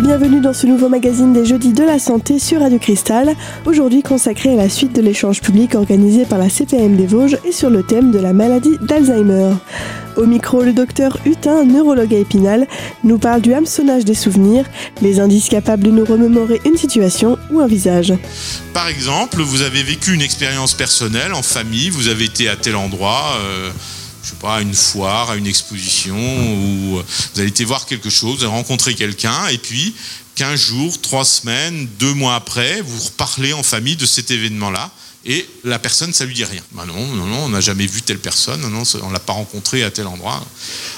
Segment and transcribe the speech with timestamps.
[0.00, 4.50] bienvenue dans ce nouveau magazine des jeudis de la santé sur Radio Cristal, aujourd'hui consacré
[4.54, 7.82] à la suite de l'échange public organisé par la CPM des Vosges et sur le
[7.82, 9.52] thème de la maladie d'Alzheimer.
[10.16, 12.66] Au micro, le docteur Hutin, neurologue à Épinal,
[13.04, 14.64] nous parle du hameçonnage des souvenirs,
[15.02, 18.14] les indices capables de nous remémorer une situation ou un visage.
[18.72, 22.76] Par exemple, vous avez vécu une expérience personnelle en famille, vous avez été à tel
[22.76, 23.36] endroit.
[23.42, 23.70] Euh,
[24.22, 28.10] je sais pas, à une foire, à une exposition, ou vous avez été voir quelque
[28.10, 29.94] chose, vous avez rencontré quelqu'un, et puis
[30.34, 34.90] 15 jours, 3 semaines, 2 mois après, vous reparlez en famille de cet événement-là,
[35.26, 36.62] et la personne, ça lui dit rien.
[36.72, 39.84] Bah non, non, non, on n'a jamais vu telle personne, non, on l'a pas rencontré
[39.84, 40.42] à tel endroit.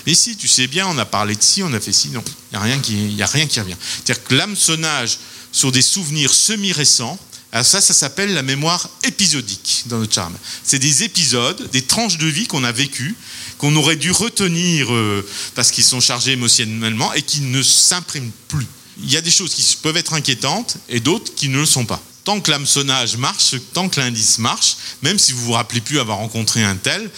[0.07, 2.23] Mais si, tu sais bien, on a parlé de ci, on a fait ci, non,
[2.53, 3.77] il n'y a, rien qui, a rien qui revient.
[3.81, 5.19] C'est-à-dire que l'hameçonnage
[5.51, 7.19] sur des souvenirs semi-récents,
[7.53, 10.35] ça, ça s'appelle la mémoire épisodique dans notre charme.
[10.65, 13.15] C'est des épisodes, des tranches de vie qu'on a vécues,
[13.59, 18.67] qu'on aurait dû retenir euh, parce qu'ils sont chargés émotionnellement et qui ne s'impriment plus.
[19.03, 21.85] Il y a des choses qui peuvent être inquiétantes et d'autres qui ne le sont
[21.85, 22.03] pas.
[22.25, 26.19] Tant que l'hameçonnage marche, tant que l'indice marche, même si vous vous rappelez plus avoir
[26.19, 27.11] rencontré un tel,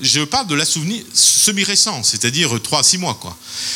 [0.00, 3.18] je parle de la souvenir semi-récent, c'est-à-dire 3 à 6 mois.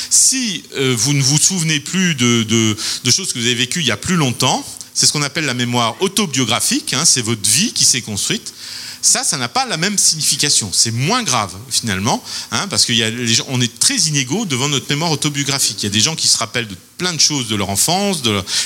[0.09, 3.87] Si euh, vous ne vous souvenez plus de, de choses que vous avez vécues il
[3.87, 4.65] y a plus longtemps,
[4.95, 8.53] c'est ce qu'on appelle la mémoire autobiographique, hein, c'est votre vie qui s'est construite.
[9.03, 10.71] Ça, ça n'a pas la même signification.
[10.73, 15.83] C'est moins grave finalement, hein, parce qu'on est très inégaux devant notre mémoire autobiographique.
[15.83, 18.19] Il y a des gens qui se rappellent de plein de choses de leur enfance,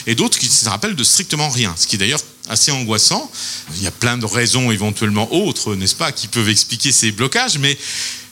[0.07, 3.31] et d'autres qui se rappellent de strictement rien, ce qui est d'ailleurs assez angoissant.
[3.77, 7.59] Il y a plein de raisons éventuellement autres, n'est-ce pas, qui peuvent expliquer ces blocages,
[7.59, 7.79] mais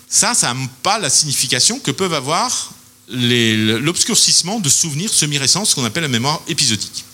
[0.09, 2.73] ça, ça n'a pas la signification que peuvent avoir
[3.09, 7.05] l'obscurcissement de souvenirs semi-récents, ce qu'on appelle la mémoire épisodique.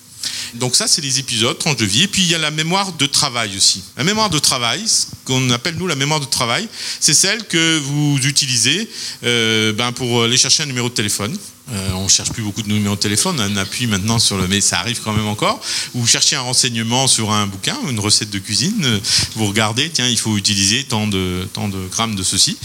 [0.54, 2.02] Donc ça, c'est les épisodes, tranches de vie.
[2.02, 3.82] Et puis il y a la mémoire de travail aussi.
[3.96, 6.68] La mémoire de travail, ce qu'on appelle nous la mémoire de travail,
[7.00, 8.88] c'est celle que vous utilisez
[9.24, 11.36] euh, ben, pour aller chercher un numéro de téléphone.
[11.70, 14.62] Euh, on cherche plus beaucoup de numéros de téléphone, on appuie maintenant sur le, mais
[14.62, 15.60] ça arrive quand même encore.
[15.92, 19.00] Vous cherchez un renseignement sur un bouquin, une recette de cuisine,
[19.36, 22.56] vous regardez, tiens, il faut utiliser tant de, tant de grammes de ceci,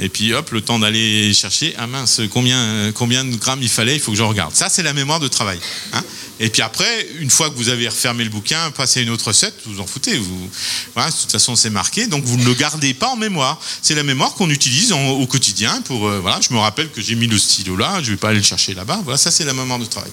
[0.00, 3.94] et puis hop, le temps d'aller chercher, ah mince, combien, combien de grammes il fallait,
[3.94, 4.52] il faut que je regarde.
[4.52, 5.60] Ça, c'est la mémoire de travail.
[5.92, 6.02] Hein
[6.42, 9.28] et puis après, une fois que vous avez refermé le bouquin, passé à une autre
[9.28, 10.16] recette, vous en foutez.
[10.16, 10.50] Vous,
[10.94, 13.60] voilà, de toute façon, c'est marqué, donc vous ne le gardez pas en mémoire.
[13.82, 16.08] C'est la mémoire qu'on utilise au quotidien pour.
[16.08, 18.30] Euh, voilà, je me rappelle que j'ai mis le stylo là, je ne vais pas
[18.30, 19.02] aller le chercher là-bas.
[19.04, 20.10] Voilà, ça c'est la mémoire de travail.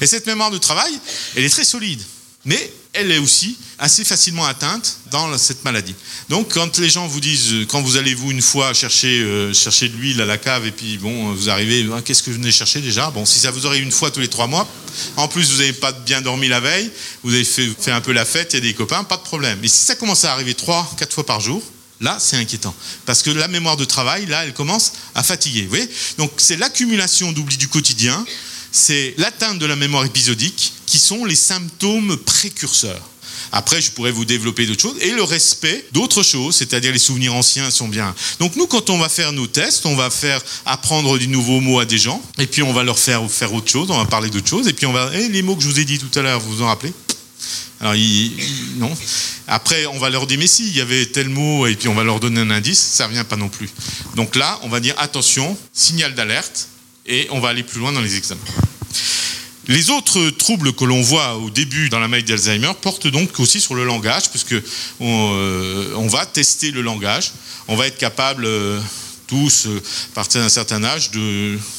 [0.00, 0.92] Et cette mémoire de travail,
[1.34, 2.00] elle est très solide.
[2.44, 5.94] Mais elle est aussi assez facilement atteinte dans cette maladie.
[6.28, 9.88] Donc quand les gens vous disent, quand vous allez vous une fois chercher, euh, chercher
[9.88, 12.52] de l'huile à la cave et puis bon, vous arrivez, ah, qu'est-ce que vous venez
[12.52, 13.10] chercher déjà?
[13.10, 14.68] Bon, si ça vous aurait une fois tous les trois mois,
[15.16, 16.90] en plus vous n'avez pas bien dormi la veille,
[17.24, 19.22] vous avez fait, fait un peu la fête, il y a des copains, pas de
[19.22, 19.58] problème.
[19.60, 21.62] Mais si ça commence à arriver trois, quatre fois par jour,
[22.00, 22.74] Là, c'est inquiétant.
[23.06, 25.62] Parce que la mémoire de travail, là, elle commence à fatiguer.
[25.62, 25.88] Vous voyez?
[26.18, 28.26] Donc, c'est l'accumulation d'oubli du quotidien,
[28.74, 33.08] c'est l'atteinte de la mémoire épisodique qui sont les symptômes précurseurs.
[33.52, 34.96] Après, je pourrais vous développer d'autres choses.
[35.00, 38.12] Et le respect d'autres choses, c'est-à-dire les souvenirs anciens sont bien.
[38.40, 41.78] Donc nous, quand on va faire nos tests, on va faire apprendre des nouveaux mots
[41.78, 44.28] à des gens, et puis on va leur faire faire autre chose, on va parler
[44.28, 45.08] d'autre chose, et puis on va...
[45.14, 46.92] Eh, les mots que je vous ai dit tout à l'heure, vous vous en rappelez?
[47.80, 47.94] Alors,
[48.76, 48.90] non.
[49.46, 51.94] Après, on va leur dire, mais si, il y avait tel mot, et puis on
[51.94, 53.70] va leur donner un indice, ça ne vient pas non plus.
[54.16, 56.66] Donc là, on va dire, attention, signal d'alerte,
[57.06, 58.40] et on va aller plus loin dans les examens.
[59.66, 63.60] Les autres troubles que l'on voit au début dans la maladie d'Alzheimer portent donc aussi
[63.60, 64.56] sur le langage, puisque
[65.00, 67.32] on, euh, va tester le langage.
[67.66, 68.78] On va être capable euh,
[69.26, 71.10] tous, euh, à partir d'un certain âge,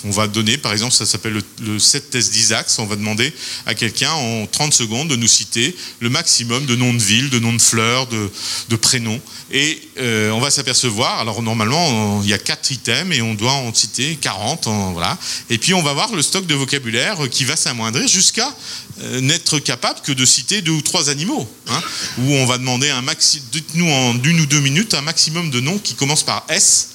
[0.03, 3.33] on va donner, par exemple, ça s'appelle le, 7 test d'Isaac, on va demander
[3.65, 7.39] à quelqu'un en 30 secondes de nous citer le maximum de noms de villes, de
[7.39, 9.21] noms de fleurs, de, prénoms.
[9.51, 13.53] Et euh, on va s'apercevoir, alors normalement, il y a 4 items et on doit
[13.53, 14.67] en citer 40.
[14.93, 15.17] voilà.
[15.49, 18.53] Et puis on va voir le stock de vocabulaire qui va s'amoindrir jusqu'à
[19.01, 21.47] euh, n'être capable que de citer deux ou trois animaux.
[21.67, 21.81] Hein,
[22.19, 25.59] où on va demander un maximum, dites-nous en une ou deux minutes un maximum de
[25.59, 26.89] noms qui commencent par S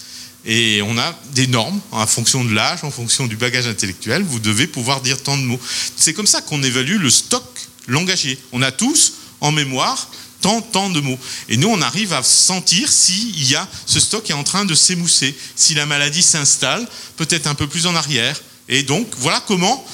[0.44, 4.22] et on a des normes en fonction de l'âge, en fonction du bagage intellectuel.
[4.22, 5.60] Vous devez pouvoir dire tant de mots.
[5.96, 7.44] C'est comme ça qu'on évalue le stock
[7.86, 8.38] langagier.
[8.52, 10.10] On a tous en mémoire
[10.40, 11.18] tant, tant de mots.
[11.48, 14.74] Et nous, on arrive à sentir s'il y a ce stock est en train de
[14.74, 18.40] s'émousser, si la maladie s'installe, peut-être un peu plus en arrière.
[18.72, 19.84] Et donc, voilà comment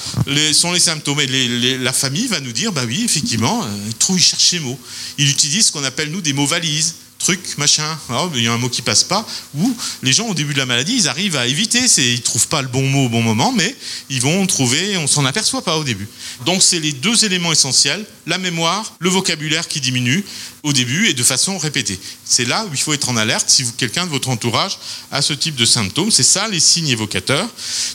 [0.53, 1.19] sont les symptômes.
[1.19, 4.59] Et la famille va nous dire, bah oui, effectivement, euh, il trouve, il cherche ses
[4.59, 4.79] mots.
[5.17, 8.53] Il utilise ce qu'on appelle, nous, des mots valises truc, machin, oh, il y a
[8.53, 11.35] un mot qui passe pas, ou les gens au début de la maladie, ils arrivent
[11.35, 13.75] à éviter, c'est, ils trouvent pas le bon mot au bon moment, mais
[14.09, 16.07] ils vont trouver, on s'en aperçoit pas au début.
[16.45, 20.23] Donc c'est les deux éléments essentiels, la mémoire, le vocabulaire qui diminue
[20.63, 21.99] au début et de façon répétée.
[22.25, 24.77] C'est là où il faut être en alerte si quelqu'un de votre entourage
[25.11, 26.11] a ce type de symptômes.
[26.11, 27.47] C'est ça les signes évocateurs.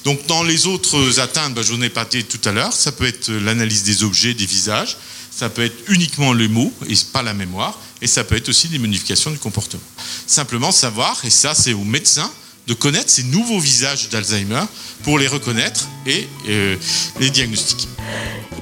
[0.05, 2.93] Donc dans les autres atteintes, bah, je vous en ai parlé tout à l'heure, ça
[2.93, 4.97] peut être l'analyse des objets, des visages,
[5.35, 8.69] ça peut être uniquement les mots et pas la mémoire, et ça peut être aussi
[8.69, 9.83] des modifications du comportement.
[10.27, 12.31] Simplement savoir, et ça c'est aux médecins,
[12.69, 14.63] de connaître ces nouveaux visages d'Alzheimer
[15.03, 16.77] pour les reconnaître et euh,
[17.19, 17.89] les diagnostiquer.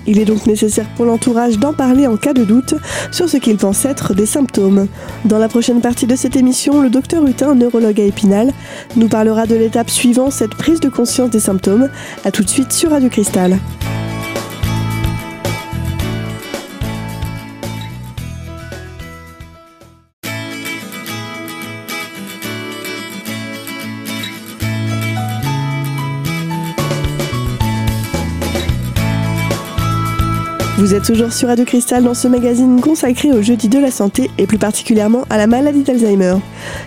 [0.06, 2.74] Il est donc nécessaire pour l'entourage d'en parler en cas de doute
[3.12, 4.88] sur ce qu'il pense être des symptômes.
[5.26, 8.52] Dans la prochaine partie de cette émission, le docteur Hutin, neurologue à Épinal,
[8.96, 11.90] nous parlera de l'étape suivant cette prise de conscience des symptômes.
[12.24, 13.58] A tout de suite sur Radio Cristal.
[30.90, 34.28] Vous êtes toujours sur Radio Cristal dans ce magazine consacré au jeudi de la santé
[34.38, 36.34] et plus particulièrement à la maladie d'Alzheimer.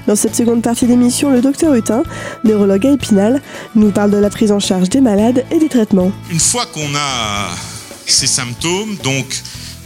[0.08, 2.04] Dans cette seconde partie d'émission, le docteur Hutin,
[2.44, 3.42] neurologue à Épinal,
[3.76, 6.12] nous parle de la prise en charge des malades et des traitements.
[6.30, 7.56] Une fois qu'on a
[8.06, 9.42] ces symptômes, donc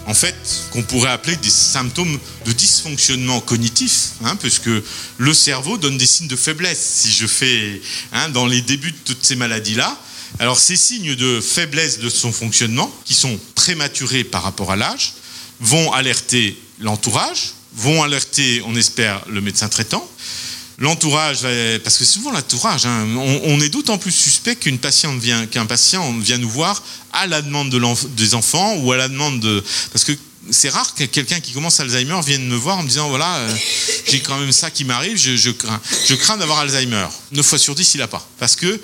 [0.07, 0.35] en fait,
[0.71, 2.17] qu'on pourrait appeler des symptômes
[2.47, 4.71] de dysfonctionnement cognitif, hein, puisque
[5.19, 6.79] le cerveau donne des signes de faiblesse.
[6.79, 7.79] Si je fais
[8.13, 9.95] hein, dans les débuts de toutes ces maladies-là,
[10.39, 15.13] alors ces signes de faiblesse de son fonctionnement, qui sont prématurés par rapport à l'âge,
[15.59, 20.07] vont alerter l'entourage, vont alerter, on espère, le médecin traitant.
[20.79, 21.39] L'entourage,
[21.83, 26.13] parce que souvent l'entourage, hein, on, est d'autant plus suspect qu'une patiente vient, qu'un patient
[26.19, 26.83] vient nous voir
[27.13, 27.75] à la demande
[28.15, 30.11] des enfants ou à la demande de, parce que
[30.51, 33.55] c'est rare que quelqu'un qui commence Alzheimer vienne me voir en me disant voilà euh,
[34.07, 37.75] j'ai quand même ça qui m'arrive je, crains je crains d'avoir Alzheimer 9 fois sur
[37.75, 38.79] 10 il n'a pas parce que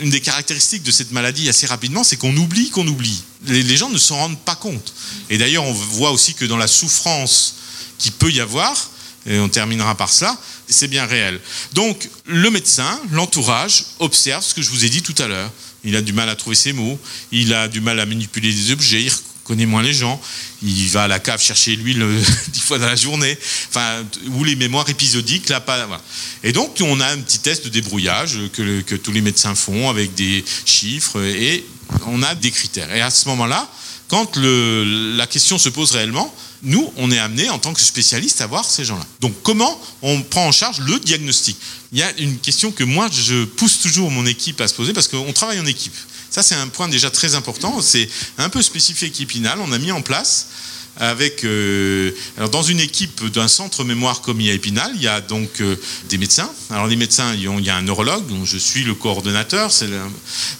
[0.00, 3.22] une des caractéristiques de cette maladie assez rapidement, c'est qu'on oublie qu'on oublie.
[3.46, 4.92] Les, gens ne s'en rendent pas compte.
[5.30, 7.56] Et d'ailleurs, on voit aussi que dans la souffrance
[7.98, 8.90] qui peut y avoir,
[9.26, 10.36] et on terminera par cela,
[10.68, 11.40] c'est bien réel.
[11.72, 15.50] Donc, le médecin, l'entourage, observe ce que je vous ai dit tout à l'heure.
[15.84, 16.98] Il a du mal à trouver ses mots,
[17.30, 19.06] il a du mal à manipuler des objets,
[19.44, 20.20] connaît moins les gens,
[20.62, 22.04] il va à la cave chercher l'huile
[22.48, 23.36] dix fois dans la journée,
[23.68, 25.88] enfin, ou les mémoires épisodiques, là, pas.
[26.42, 30.14] Et donc, on a un petit test de débrouillage que, tous les médecins font avec
[30.14, 31.64] des chiffres et
[32.06, 32.94] on a des critères.
[32.94, 33.68] Et à ce moment-là,
[34.12, 38.46] quand la question se pose réellement, nous, on est amené en tant que spécialiste à
[38.46, 39.06] voir ces gens-là.
[39.20, 41.56] Donc, comment on prend en charge le diagnostic?
[41.92, 44.92] Il y a une question que moi, je pousse toujours mon équipe à se poser
[44.92, 45.94] parce qu'on travaille en équipe.
[46.28, 47.80] Ça, c'est un point déjà très important.
[47.80, 48.06] C'est
[48.36, 49.58] un peu spécifique Épinal.
[49.60, 50.48] On a mis en place
[50.96, 52.12] avec euh,
[52.50, 55.60] dans une équipe d'un centre mémoire comme il y a Épinal, il y a donc
[55.60, 55.76] euh,
[56.08, 56.50] des médecins.
[56.70, 59.70] Alors les médecins, il y a un neurologue dont je suis le coordonnateur,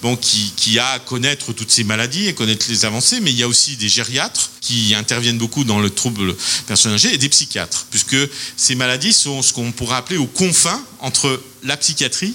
[0.00, 3.42] bon qui, a à connaître toutes ces maladies et connaître les avancées, mais il y
[3.42, 6.34] a aussi des gériatres qui interviennent beaucoup dans le trouble
[6.66, 8.16] personnel et des psychiatres, puisque
[8.56, 12.34] ces maladies sont ce qu'on pourrait appeler aux confins entre la psychiatrie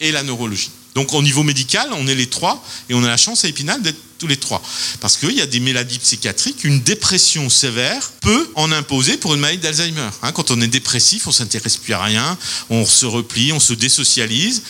[0.00, 0.70] et la neurologie.
[0.94, 3.82] Donc au niveau médical, on est les trois et on a la chance à Épinal
[3.82, 4.62] d'être tous les trois.
[5.00, 9.40] Parce qu'il y a des maladies psychiatriques, une dépression sévère peut en imposer pour une
[9.40, 10.08] maladie d'Alzheimer.
[10.22, 12.36] Hein, quand on est dépressif, on s'intéresse plus à rien,
[12.70, 14.62] on se replie, on se désocialise.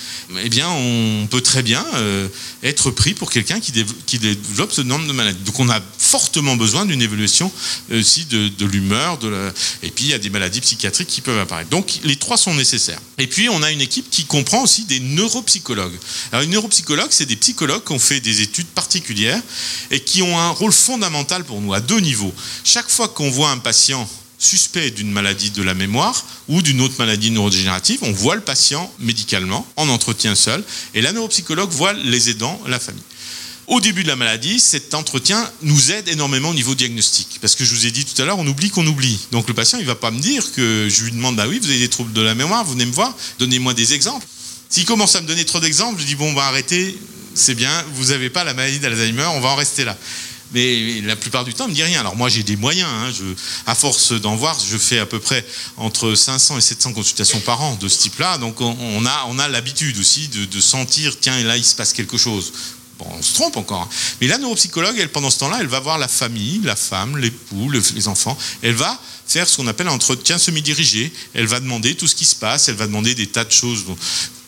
[0.43, 2.29] Eh bien, on peut très bien euh,
[2.63, 3.73] être pris pour quelqu'un qui,
[4.19, 5.43] développe ce nombre de maladies.
[5.45, 5.81] Donc, on a
[6.19, 7.51] fortement besoin d'une évaluation
[7.91, 9.19] euh, aussi de, l'humeur.
[9.83, 11.71] Et puis, il y a des maladies psychiatriques qui peuvent apparaître.
[11.71, 13.01] Donc, les trois sont nécessaires.
[13.19, 15.99] Et puis, on a une équipe qui comprend aussi des neuropsychologues.
[16.33, 19.43] Alors, les neuropsychologues, c'est des psychologues qui ont fait des études particulières
[19.91, 22.35] et qui ont un rôle fondamental pour nous à deux niveaux.
[22.65, 24.09] Chaque fois qu'on voit un patient
[24.39, 28.93] suspect d'une maladie de la mémoire ou d'une autre maladie neurodégénérative, on voit le patient
[28.99, 30.63] médicalement, en entretien seul,
[30.95, 33.03] et la neuropsychologue voit les aidants, la famille.
[33.67, 37.39] Au début de la maladie, cet entretien nous aide énormément au niveau diagnostic.
[37.41, 39.19] Parce que je vous ai dit tout à l'heure, on oublie qu'on oublie.
[39.33, 41.59] Donc le patient, il ne va pas me dire que je lui demande, bah oui,
[41.61, 44.27] vous avez des troubles de la mémoire, vous venez me voir, donnez-moi des exemples.
[44.71, 46.97] S'il commence à me donner trop d'exemples, je dis, bon, on va arrêter,
[47.35, 49.97] c'est bien, vous n'avez pas la maladie d'Alzheimer, on va en rester là.
[50.53, 52.01] Mais la plupart du temps, ne me dit rien.
[52.01, 52.89] Alors moi, j'ai des moyens.
[52.89, 53.11] Hein.
[53.67, 55.45] à force d'en voir, je fais à peu près
[55.77, 58.39] entre 500 et 700 consultations par an de ce type-là.
[58.39, 62.17] Donc on, a, on a l'habitude aussi de, sentir, tiens, là, il se passe quelque
[62.17, 62.53] chose.
[62.99, 63.83] Bon, on se trompe encore.
[63.83, 63.89] Hein.
[64.21, 67.71] Mais la neuropsychologue, elle, pendant ce temps-là, elle va voir la famille, la femme, l'époux,
[67.71, 68.37] les enfants.
[68.63, 71.13] Elle va faire ce qu'on appelle un entretien semi-dirigé.
[71.35, 72.69] Elle va demander tout ce qui se passe.
[72.69, 73.85] Elle va demander des tas de choses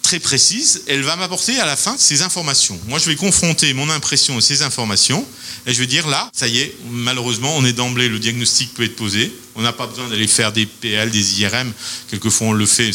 [0.09, 2.81] très précise, elle va m'apporter à la fin ces informations.
[2.89, 5.23] Moi, je vais confronter mon impression et ces informations,
[5.67, 8.85] et je vais dire là, ça y est, malheureusement, on est d'emblée, le diagnostic peut
[8.85, 9.31] être posé.
[9.55, 11.71] On n'a pas besoin d'aller faire des PL, des IRM.
[12.09, 12.91] Quelquefois, on le fait.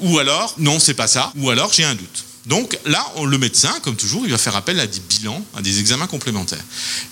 [0.00, 1.32] Ou alors, non, c'est pas ça.
[1.36, 2.24] Ou alors, j'ai un doute.
[2.46, 5.78] Donc là, le médecin, comme toujours, il va faire appel à des bilans, à des
[5.78, 6.64] examens complémentaires.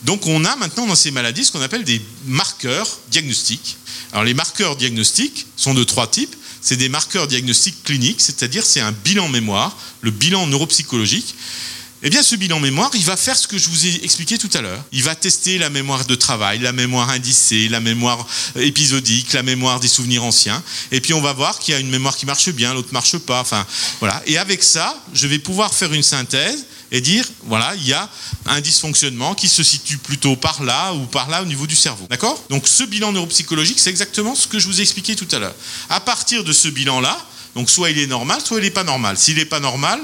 [0.04, 3.76] Donc on a maintenant dans ces maladies ce qu'on appelle des marqueurs diagnostiques.
[4.12, 6.34] Alors les marqueurs diagnostiques sont de trois types.
[6.60, 11.34] C'est des marqueurs diagnostiques cliniques, c'est-à-dire c'est un bilan mémoire, le bilan neuropsychologique.
[12.02, 14.48] Eh bien, ce bilan mémoire, il va faire ce que je vous ai expliqué tout
[14.54, 14.82] à l'heure.
[14.90, 18.26] Il va tester la mémoire de travail, la mémoire indicée, la mémoire
[18.56, 20.62] épisodique, la mémoire des souvenirs anciens.
[20.92, 23.18] Et puis, on va voir qu'il y a une mémoire qui marche bien, l'autre marche
[23.18, 23.40] pas.
[23.40, 23.66] Enfin,
[23.98, 24.22] voilà.
[24.26, 28.08] Et avec ça, je vais pouvoir faire une synthèse et dire, voilà, il y a
[28.46, 32.06] un dysfonctionnement qui se situe plutôt par là ou par là au niveau du cerveau.
[32.08, 32.42] D'accord?
[32.48, 35.54] Donc, ce bilan neuropsychologique, c'est exactement ce que je vous ai expliqué tout à l'heure.
[35.90, 39.18] À partir de ce bilan-là, donc soit il est normal, soit il n'est pas normal.
[39.18, 40.00] S'il n'est pas normal,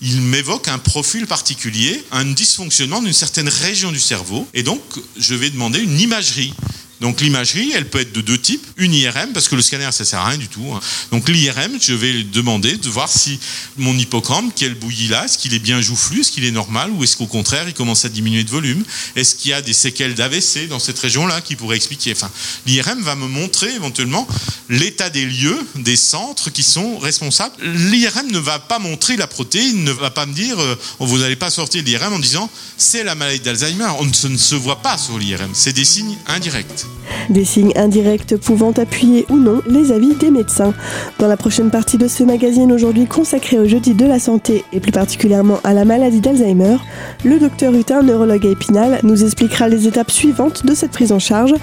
[0.00, 4.46] il m'évoque un profil particulier, un dysfonctionnement d'une certaine région du cerveau.
[4.54, 4.80] Et donc,
[5.16, 6.54] je vais demander une imagerie
[7.00, 8.66] donc l'imagerie, elle peut être de deux types.
[8.76, 10.66] Une IRM, parce que le scanner, ça sert à rien du tout.
[10.72, 10.80] Hein.
[11.12, 13.38] Donc l'IRM, je vais demander de voir si
[13.76, 17.04] mon hippocampe, quel bouillie là, est-ce qu'il est bien joufflu, est-ce qu'il est normal, ou
[17.04, 18.82] est-ce qu'au contraire, il commence à diminuer de volume?
[19.16, 22.12] Est-ce qu'il y a des séquelles d'AVC dans cette région-là qui pourraient expliquer?
[22.12, 22.30] Enfin,
[22.66, 24.26] l'IRM va me montrer éventuellement
[24.68, 27.54] l'état des lieux, des centres qui sont responsables.
[27.62, 31.36] L'IRM ne va pas montrer la protéine, ne va pas me dire, euh, vous n'allez
[31.36, 33.88] pas sortir l'IRM en disant, c'est la maladie d'Alzheimer.
[33.98, 35.50] On ne se voit pas sur l'IRM.
[35.54, 36.87] C'est des signes indirects.
[37.30, 40.72] Des signes indirects pouvant appuyer ou non les avis des médecins.
[41.18, 44.80] Dans la prochaine partie de ce magazine aujourd'hui consacré au jeudi de la santé et
[44.80, 46.76] plus particulièrement à la maladie d'Alzheimer,
[47.24, 51.54] le docteur Hutin, neurologue Épinal, nous expliquera les étapes suivantes de cette prise en charge.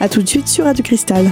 [0.00, 1.30] A tout de suite sur Radio Cristal.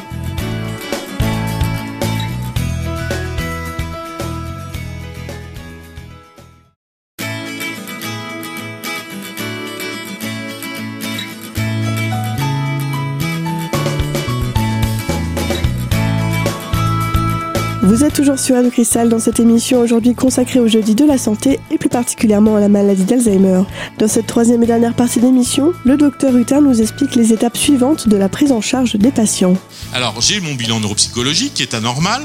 [17.92, 21.18] Vous êtes toujours sur Radio Cristal dans cette émission aujourd'hui consacrée au jeudi de la
[21.18, 23.64] santé et plus particulièrement à la maladie d'Alzheimer.
[23.98, 28.08] Dans cette troisième et dernière partie d'émission, le docteur Hutin nous explique les étapes suivantes
[28.08, 29.58] de la prise en charge des patients.
[29.92, 32.22] Alors j'ai mon bilan neuropsychologique qui est anormal.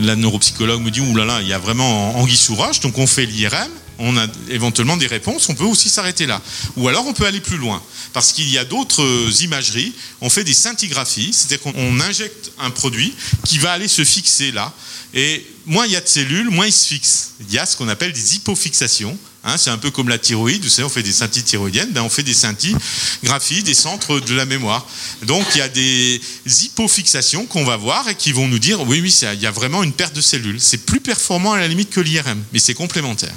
[0.00, 3.26] La neuropsychologue me dit oulala, il y a vraiment anguille sous roche, donc on fait
[3.26, 3.72] l'IRM
[4.04, 6.42] on a éventuellement des réponses, on peut aussi s'arrêter là.
[6.76, 7.80] Ou alors on peut aller plus loin,
[8.12, 13.14] parce qu'il y a d'autres imageries, on fait des scintigraphies, c'est-à-dire qu'on injecte un produit
[13.44, 14.72] qui va aller se fixer là,
[15.14, 17.32] et moins il y a de cellules, moins il se fixe.
[17.40, 19.16] Il y a ce qu'on appelle des hypofixations.
[19.44, 22.02] Hein, c'est un peu comme la thyroïde, vous savez, on fait des scintilles thyroïdiennes, ben
[22.02, 24.86] on fait des scintigraphies des centres de la mémoire.
[25.24, 29.00] Donc il y a des hypofixations qu'on va voir et qui vont nous dire, oui,
[29.00, 30.60] oui, il y a vraiment une perte de cellules.
[30.60, 33.34] C'est plus performant à la limite que l'IRM, mais c'est complémentaire.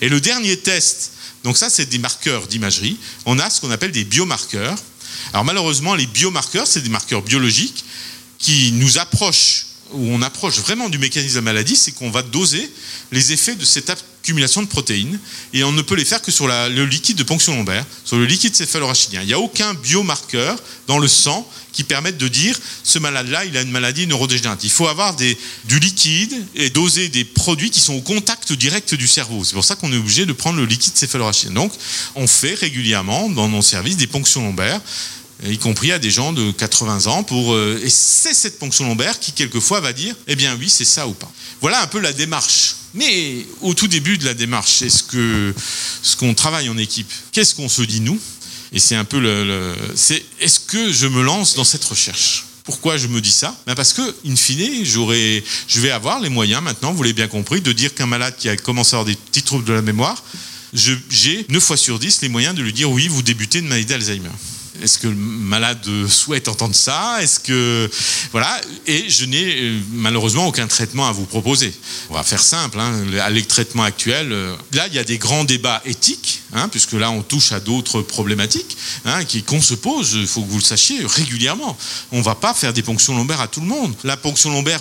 [0.00, 3.92] Et le dernier test, donc ça c'est des marqueurs d'imagerie, on a ce qu'on appelle
[3.92, 4.76] des biomarqueurs.
[5.32, 7.84] Alors malheureusement, les biomarqueurs, c'est des marqueurs biologiques
[8.38, 12.22] qui nous approchent où on approche vraiment du mécanisme de la maladie, c'est qu'on va
[12.22, 12.70] doser
[13.12, 15.18] les effets de cette accumulation de protéines
[15.52, 18.24] et on ne peut les faire que sur le liquide de ponction lombaire, sur le
[18.24, 19.22] liquide céphalorachidien.
[19.22, 23.56] Il n'y a aucun biomarqueur dans le sang qui permette de dire ce malade-là, il
[23.56, 24.70] a une maladie neurodégénérative.
[24.70, 29.08] Il faut avoir du liquide et doser des produits qui sont au contact direct du
[29.08, 29.42] cerveau.
[29.44, 31.52] C'est pour ça qu'on est obligé de prendre le liquide céphalorachidien.
[31.52, 31.72] Donc,
[32.14, 34.80] on fait régulièrement dans nos services des ponctions lombaires
[35.52, 39.18] y compris à des gens de 80 ans, pour, euh, et c'est cette ponction lombaire
[39.18, 41.30] qui quelquefois va dire, eh bien oui, c'est ça ou pas.
[41.60, 42.76] Voilà un peu la démarche.
[42.94, 45.54] Mais au tout début de la démarche, est-ce que
[46.02, 48.18] ce qu'on travaille en équipe, qu'est-ce qu'on se dit nous?
[48.72, 52.46] Et c'est un peu le, c'est est-ce que je me lance dans cette recherche?
[52.64, 53.54] Pourquoi je me dis ça?
[53.66, 57.60] Ben Parce que, in fine, je vais avoir les moyens maintenant, vous l'avez bien compris,
[57.60, 60.22] de dire qu'un malade qui a commencé à avoir des petits troubles de la mémoire,
[60.72, 63.86] j'ai 9 fois sur 10 les moyens de lui dire oui, vous débutez une maladie
[63.86, 64.30] d'Alzheimer.
[64.82, 67.22] Est-ce que le malade souhaite entendre ça?
[67.22, 67.88] Est-ce que
[68.32, 71.72] voilà Et je n'ai euh, malheureusement aucun traitement à vous proposer.
[72.10, 72.80] On va faire simple.
[72.80, 73.04] Hein.
[73.30, 77.12] Les traitements actuels, euh, là, il y a des grands débats éthiques, hein, puisque là,
[77.12, 80.14] on touche à d'autres problématiques hein, qu'on se pose.
[80.14, 81.76] Il faut que vous le sachiez régulièrement.
[82.10, 83.94] On ne va pas faire des ponctions lombaires à tout le monde.
[84.02, 84.80] La ponction lombaire,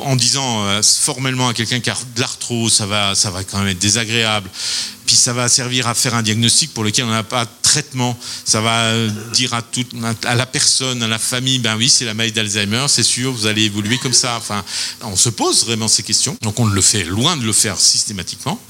[0.00, 3.58] en disant euh, formellement à quelqu'un qui a de l'arthrose, ça va, ça va quand
[3.58, 4.50] même être désagréable
[5.10, 8.16] puis ça va servir à faire un diagnostic pour lequel on n'a pas de traitement.
[8.44, 8.94] Ça va
[9.32, 9.90] dire à, toute,
[10.24, 13.48] à la personne, à la famille, ben oui, c'est la maladie d'Alzheimer, c'est sûr, vous
[13.48, 14.36] allez évoluer comme ça.
[14.36, 14.64] Enfin,
[15.02, 16.36] on se pose vraiment ces questions.
[16.42, 18.60] Donc on le fait, loin de le faire systématiquement.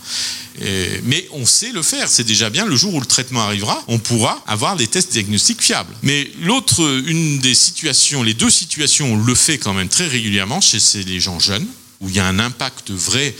[1.03, 2.65] mais on sait le faire, c'est déjà bien.
[2.65, 5.95] Le jour où le traitement arrivera, on pourra avoir des tests diagnostiques fiables.
[6.03, 10.63] Mais l'autre, une des situations, les deux situations on le fait quand même très régulièrement,
[10.63, 11.67] c'est les gens jeunes
[12.01, 13.35] où il y a un impact vrai,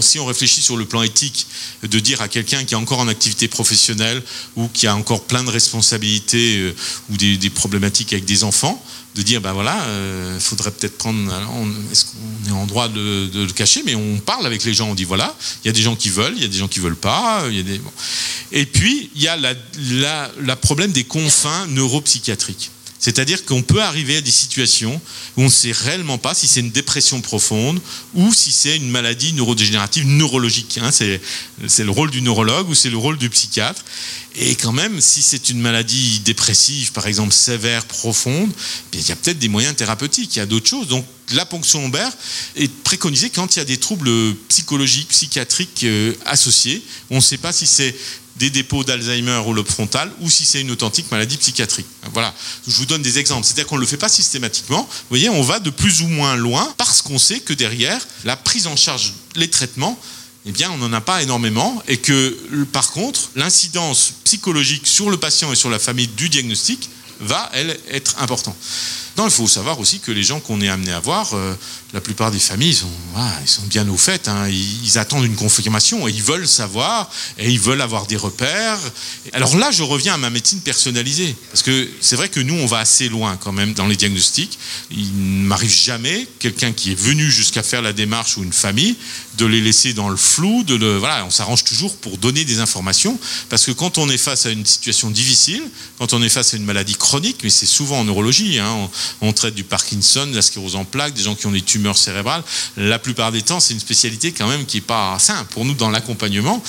[0.00, 1.46] si on réfléchit sur le plan éthique,
[1.84, 4.22] de dire à quelqu'un qui est encore en activité professionnelle
[4.56, 6.74] ou qui a encore plein de responsabilités euh,
[7.10, 8.84] ou des, problématiques avec des enfants,
[9.14, 11.32] de dire ben voilà, il euh, faudrait peut-être prendre.
[11.92, 14.96] Est-ce qu'on est en droit de, le cacher Mais on parle avec les gens, on
[14.96, 15.32] dit voilà,
[15.62, 17.48] il y a des gens qui veulent, il y a des gens qui veulent pas.
[17.50, 17.80] Y a des,
[18.50, 19.54] Et puis il y a la,
[20.40, 22.72] la problème des confins neuropsychiatriques.
[23.04, 24.98] C'est-à-dire qu'on peut arriver à des situations
[25.36, 27.78] où on ne sait réellement pas si c'est une dépression profonde
[28.14, 30.78] ou si c'est une maladie neurodégénérative neurologique.
[30.80, 30.90] Hein.
[30.90, 31.20] c'est,
[31.84, 33.84] le rôle du neurologue ou c'est le rôle du psychiatre.
[34.36, 38.50] Et quand même, si c'est une maladie dépressive, par exemple sévère, profonde,
[38.94, 40.88] eh il y a peut-être des moyens thérapeutiques, il y a d'autres choses.
[40.88, 42.10] Donc la ponction lombaire
[42.56, 46.82] est préconisée quand il y a des troubles psychologiques, psychiatriques euh, associés.
[47.10, 47.94] On ne sait pas si c'est
[48.36, 51.86] des dépôts d'Alzheimer au lobe frontal ou si c'est une authentique maladie psychiatrique.
[52.12, 52.34] Voilà,
[52.66, 53.44] je vous donne des exemples.
[53.44, 54.82] C'est-à-dire qu'on ne le fait pas systématiquement.
[54.82, 58.36] Vous voyez, on va de plus ou moins loin parce qu'on sait que derrière, la
[58.36, 59.98] prise en charge, les traitements,
[60.46, 62.36] eh bien, on n'en a pas énormément et que,
[62.72, 67.78] par contre, l'incidence psychologique sur le patient et sur la famille du diagnostic va, elle,
[67.90, 68.56] être importante.
[69.16, 71.54] Non, il faut savoir aussi que les gens qu'on est amené à voir, euh,
[71.92, 72.90] la plupart des familles, ils sont,
[73.42, 74.26] ils sont bien au fait.
[74.26, 74.48] Hein.
[74.48, 78.78] Ils, attendent une confirmation et ils veulent savoir et ils veulent avoir des repères.
[79.32, 81.36] Alors là, je reviens à ma médecine personnalisée.
[81.52, 84.58] Parce que c'est vrai que nous, on va assez loin quand même dans les diagnostics.
[84.90, 88.96] Il ne m'arrive jamais, quelqu'un qui est venu jusqu'à faire la démarche ou une famille,
[89.38, 90.64] de les laisser dans le flou.
[90.68, 93.18] On s'arrange toujours pour donner des informations.
[93.48, 95.62] Parce que quand on est face à une situation difficile,
[95.98, 98.90] quand on est face à une maladie chronique, mais c'est souvent en neurologie, hein,
[99.32, 102.42] traite du Parkinson, de la sclérose en plaques, des gens qui ont des tumeurs cérébrale,
[102.76, 105.52] la plupart des temps, c'est une spécialité quand même qui n'est pas simple.
[105.52, 106.62] Pour nous, dans l'accompagnement,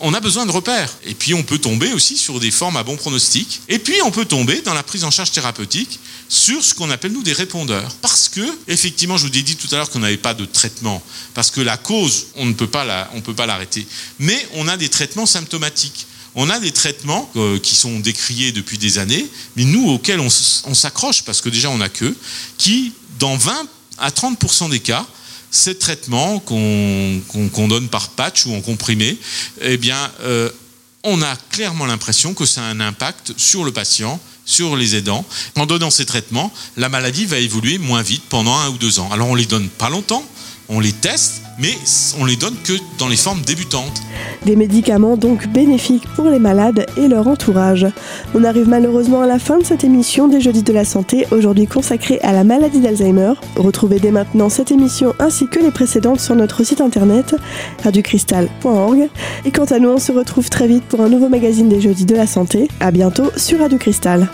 [0.00, 0.92] on a besoin de repères.
[1.04, 3.62] Et puis, on peut tomber aussi sur des formes à bon pronostic.
[3.68, 7.12] Et puis, on peut tomber dans la prise en charge thérapeutique sur ce qu'on appelle,
[7.12, 7.94] nous, des répondeurs.
[8.02, 11.02] Parce que, effectivement, je vous ai dit tout à l'heure qu'on n'avait pas de traitement.
[11.34, 13.86] Parce que la cause, on ne peut pas l'arrêter.
[14.18, 18.78] Mais on a des traitements symptomatiques on a des traitements euh, qui sont décriés depuis
[18.78, 19.26] des années,
[19.56, 22.14] mais nous auxquels on, s'accroche parce que déjà on a que,
[22.58, 23.66] qui dans 20
[23.98, 25.06] à 30% des cas,
[25.50, 29.16] ces traitements qu'on donne par patch ou en comprimé,
[29.62, 30.50] eh bien, euh,
[31.02, 35.24] on a clairement l'impression que ça a un impact sur le patient, sur les aidants.
[35.56, 39.10] En donnant ces traitements, la maladie va évoluer moins vite pendant un ou deux ans.
[39.12, 40.24] Alors on les donne pas longtemps,
[40.68, 41.74] on les teste, mais
[42.18, 44.02] on les donne que dans les formes débutantes.
[44.44, 47.86] Des médicaments donc bénéfiques pour les malades et leur entourage.
[48.34, 51.66] On arrive malheureusement à la fin de cette émission des Jeudis de la Santé, aujourd'hui
[51.66, 53.34] consacrée à la maladie d'Alzheimer.
[53.56, 57.34] Retrouvez dès maintenant cette émission ainsi que les précédentes sur notre site internet
[57.82, 59.08] radiocristal.org.
[59.44, 62.06] Et quant à nous, on se retrouve très vite pour un nouveau magazine des Jeudis
[62.06, 62.68] de la Santé.
[62.80, 64.28] À bientôt sur Radio Cristal.